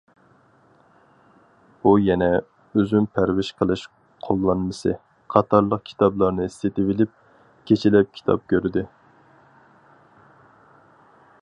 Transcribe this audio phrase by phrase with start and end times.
[1.81, 2.29] ئۇ يەنە‹‹
[2.75, 3.83] ئۈزۈم پەرۋىش قىلىش
[4.27, 4.95] قوللانمىسى››
[5.35, 7.13] قاتارلىق كىتابلارنى سېتىۋېلىپ،
[7.71, 8.87] كېچىلەپ كىتاب كۆردى.